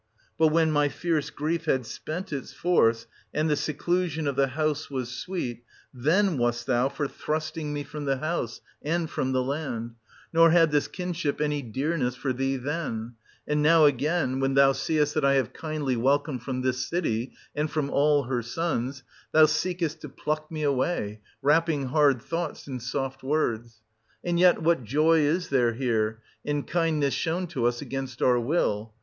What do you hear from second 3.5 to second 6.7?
seclusion of the house was sweet, then wast